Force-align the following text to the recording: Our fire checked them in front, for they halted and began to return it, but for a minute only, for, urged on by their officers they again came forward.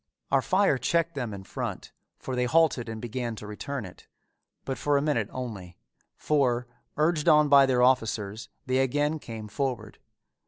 Our 0.31 0.41
fire 0.41 0.79
checked 0.79 1.13
them 1.13 1.31
in 1.31 1.43
front, 1.43 1.91
for 2.17 2.35
they 2.35 2.45
halted 2.45 2.89
and 2.89 2.99
began 2.99 3.35
to 3.35 3.45
return 3.45 3.85
it, 3.85 4.07
but 4.65 4.79
for 4.79 4.97
a 4.97 5.01
minute 5.03 5.29
only, 5.31 5.77
for, 6.17 6.65
urged 6.97 7.29
on 7.29 7.49
by 7.49 7.67
their 7.67 7.83
officers 7.83 8.49
they 8.65 8.79
again 8.79 9.19
came 9.19 9.47
forward. 9.47 9.99